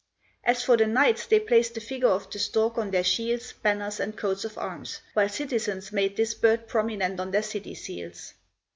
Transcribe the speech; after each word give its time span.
As 0.43 0.63
for 0.63 0.77
the 0.77 0.87
knights, 0.87 1.27
they 1.27 1.39
placed 1.39 1.75
the 1.75 1.79
figure 1.79 2.07
of 2.09 2.27
the 2.31 2.39
stork 2.39 2.75
on 2.79 2.89
their 2.89 3.03
shields, 3.03 3.53
banners, 3.53 3.99
and 3.99 4.17
coats 4.17 4.43
of 4.43 4.57
arms, 4.57 4.99
while 5.13 5.29
citizens 5.29 5.91
made 5.91 6.17
this 6.17 6.33
bird 6.33 6.67
prominent 6.67 7.19
on 7.19 7.29
their 7.29 7.43
city 7.43 7.75
seals. 7.75 8.33